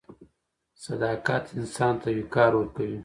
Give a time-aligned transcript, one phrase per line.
[0.85, 2.97] •صداقت انسان ته وقار ورکوي.